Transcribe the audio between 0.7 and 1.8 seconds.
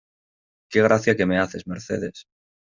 ¡Qué gracia que me haces